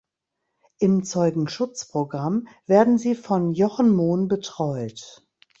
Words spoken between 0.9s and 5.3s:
Zeugenschutzprogramm werden sie von Jochen Mohn betreut.